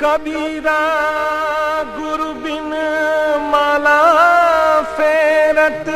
[0.00, 0.80] कबीरा
[1.98, 2.72] गुरु बिन
[3.52, 4.00] माला
[4.96, 5.88] फेरत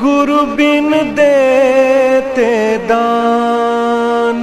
[0.00, 2.50] गुरु बिन देते
[2.88, 4.42] दान।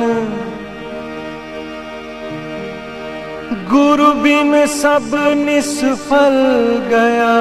[3.71, 6.37] गुरु बिन सब निष्फल
[6.87, 7.35] गया।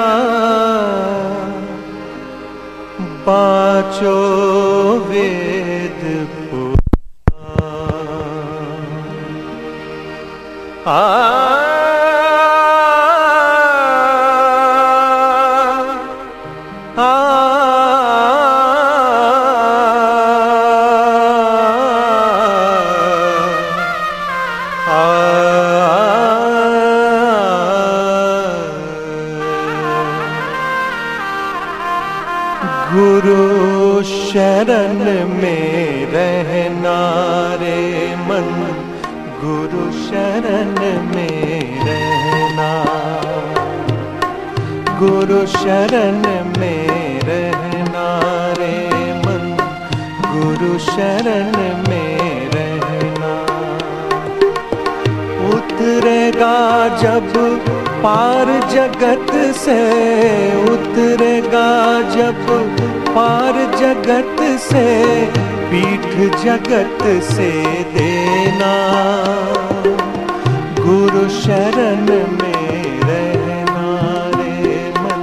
[3.29, 4.19] पाचो
[5.09, 6.03] वेद
[10.88, 11.12] गुरु
[34.02, 36.98] शरण में रहना
[37.60, 38.77] रे मन।
[39.41, 40.70] गुरु शरण
[41.15, 42.71] में रहना
[44.99, 46.23] गुरु शरण
[46.60, 48.07] में रहना
[48.59, 48.79] रे
[49.23, 49.45] मन।
[50.32, 51.52] गुरु शरण
[51.88, 53.35] में रहना
[55.54, 56.57] उतरेगा
[56.98, 57.32] जब
[58.02, 59.80] पार जगत से।
[60.65, 61.68] उतरेगा
[62.16, 62.46] जब
[63.09, 64.88] पार जगत से।
[65.71, 67.50] पीठ जगत से
[67.94, 68.72] देना।
[70.81, 72.06] गुरु शरण
[72.38, 73.88] में रहना
[74.38, 75.22] रे मन।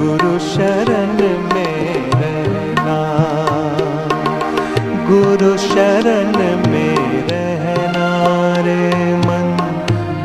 [0.00, 1.18] गुरु शरण
[1.54, 2.98] में रहना।
[5.10, 6.32] गुरु शरण
[6.70, 6.98] में
[7.30, 8.08] रहना
[8.66, 9.48] रे मन।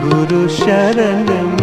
[0.04, 1.61] गुरु शरण में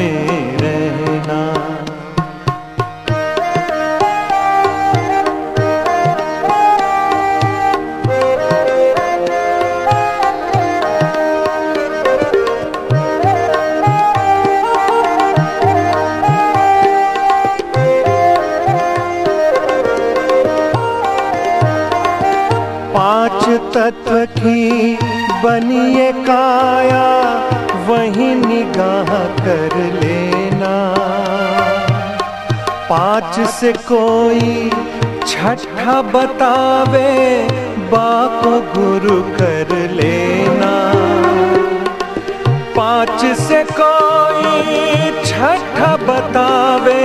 [24.25, 24.97] की
[25.45, 27.07] बनिए काया,
[27.89, 30.75] वही निगाह कर लेना।
[32.91, 34.71] पाँच से कोई
[35.27, 37.13] छठा बतावे
[37.93, 40.73] बाको गुरु कर लेना।
[42.77, 47.05] पाँच से कोई छठा बतावे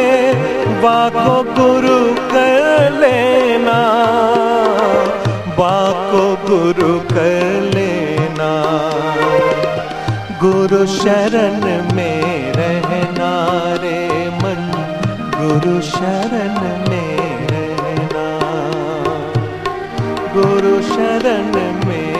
[0.83, 3.79] बाको गुरु कर लेना।
[5.63, 8.49] बाको गुरु कर लेना।
[10.41, 11.61] गुरु शरण
[11.95, 13.31] में रहना
[13.83, 14.61] रे मन।
[15.35, 16.59] गुरु शरण
[16.89, 18.27] में रहना।
[20.35, 22.12] गुरु शरण में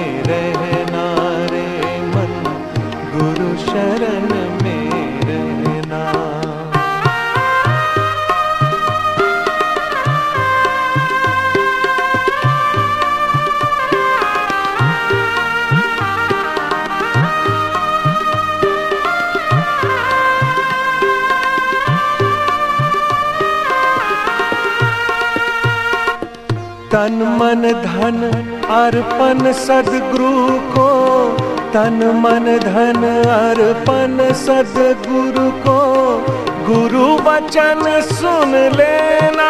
[26.93, 28.17] तन मन धन
[28.69, 30.89] अर्पण सदगुरु को।
[31.73, 35.83] तन मन धन अर्पण सदगुरु को।
[36.69, 39.49] गुरु वचन सुन लेना।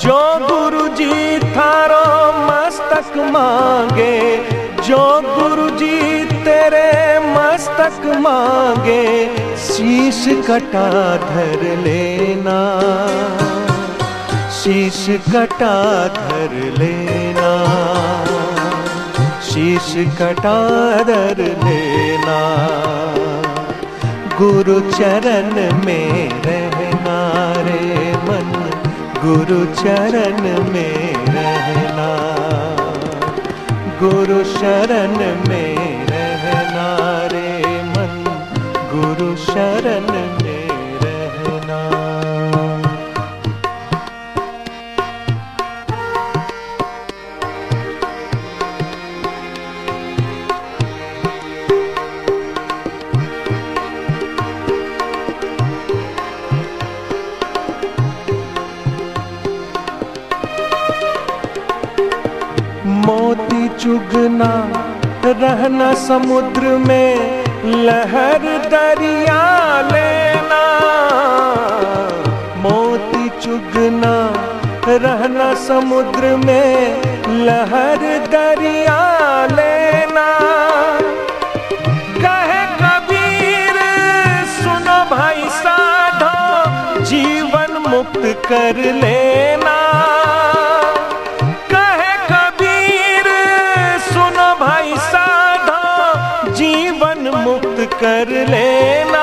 [0.00, 4.36] जो गुरु जी थारो मस्तक मांगे,
[4.82, 12.80] जो गुरु जी तेरे मस्तक मांगे, शीश कटा धर लेना।
[14.58, 15.74] शीश कटा
[16.14, 17.50] धर लेना,
[19.42, 20.54] शीश कटा
[21.02, 22.38] धर लेना।
[24.38, 25.54] गुरु चरण
[25.84, 27.18] में रहना
[27.66, 28.50] रे मन,
[29.24, 30.42] गुरु चरण
[30.72, 32.10] में रहना।
[34.02, 35.16] गुरु शरण
[35.48, 36.88] में रहना
[37.32, 37.48] रे
[37.92, 38.24] मन,
[38.92, 40.12] गुरु शरण
[63.78, 64.50] चुगना,
[65.24, 69.42] रहना समुद्र में, लहर दरिया
[69.92, 70.62] लेना।
[72.56, 74.14] मोती चुगना,
[74.88, 77.02] रहना समुद्र में,
[77.46, 78.02] लहर
[78.32, 79.00] दरिया
[79.46, 80.26] लेना।
[82.24, 83.78] कहे कबीर,
[84.58, 86.36] सुनो भाई साधो,
[87.04, 89.78] जीवन मुक्त कर लेना।
[97.48, 99.22] मुक्त कर लेना,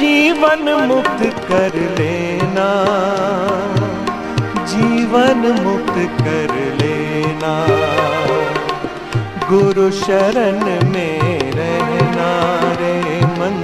[0.00, 2.66] जीवन मुक्त कर लेना,
[4.72, 7.52] जीवन मुक्त कर लेना,
[9.50, 12.30] गुरु शरण में रहना
[12.80, 12.94] रे
[13.40, 13.58] मन,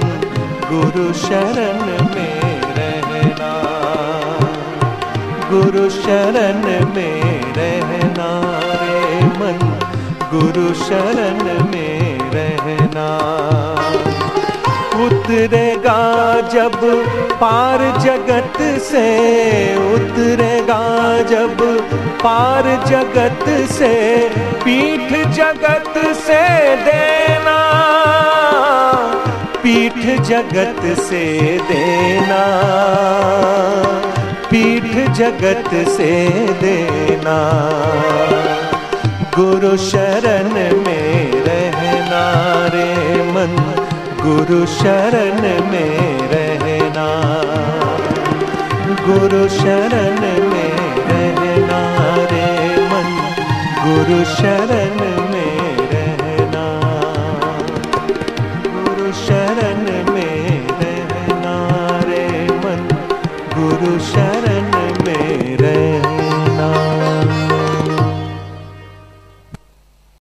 [0.71, 1.81] गुरु शरण
[2.15, 2.39] में
[2.79, 3.53] रहना,
[5.51, 6.63] गुरु शरण
[6.95, 8.31] में रहना
[8.83, 9.67] रे मन,
[10.33, 11.58] गुरु शरण
[15.39, 15.99] उतरेगा
[16.53, 16.73] जब
[17.41, 19.03] पार जगत से
[19.93, 20.79] उतरेगा
[21.23, 21.61] जब
[22.23, 23.93] पार जगत से
[24.63, 26.41] पीठ जगत से
[26.85, 27.55] देना,
[29.63, 31.23] पीठ जगत से
[31.69, 32.43] देना,
[34.51, 36.11] पीठ जगत से
[36.61, 37.39] देना।
[39.35, 40.53] गुरु शरण
[40.83, 42.25] में रहना
[42.73, 43.55] रे मन
[44.29, 45.41] गुरु शरण
[45.71, 47.07] में रहना।
[48.89, 50.73] गुरु शरण में
[51.09, 53.09] रहना रे मन।
[53.85, 54.97] गुरु शरण
[55.31, 56.65] में रहना।
[58.65, 59.48] गुरु शरण